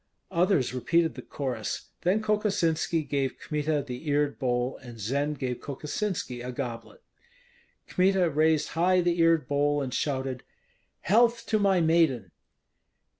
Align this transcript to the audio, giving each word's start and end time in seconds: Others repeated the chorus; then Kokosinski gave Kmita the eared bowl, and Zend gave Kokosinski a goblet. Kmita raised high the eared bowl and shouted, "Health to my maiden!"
Others 0.31 0.73
repeated 0.73 1.13
the 1.13 1.21
chorus; 1.21 1.91
then 2.01 2.23
Kokosinski 2.23 3.03
gave 3.07 3.37
Kmita 3.37 3.83
the 3.85 4.07
eared 4.09 4.39
bowl, 4.39 4.77
and 4.77 4.99
Zend 4.99 5.37
gave 5.37 5.59
Kokosinski 5.59 6.41
a 6.41 6.51
goblet. 6.51 7.03
Kmita 7.87 8.27
raised 8.31 8.69
high 8.69 9.01
the 9.01 9.19
eared 9.19 9.47
bowl 9.47 9.79
and 9.79 9.93
shouted, 9.93 10.41
"Health 11.01 11.45
to 11.49 11.59
my 11.59 11.81
maiden!" 11.81 12.31